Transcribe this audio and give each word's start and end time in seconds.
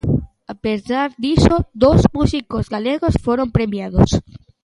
A 0.53 0.55
pesar 0.65 1.07
diso, 1.25 1.55
dous 1.83 2.01
músicos 2.17 2.65
galegos 2.75 3.13
foron 3.25 3.47
premiados. 3.57 4.09